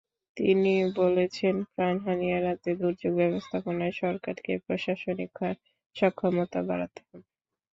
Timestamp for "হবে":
7.07-7.27